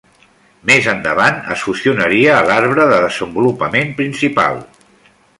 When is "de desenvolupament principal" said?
2.93-4.57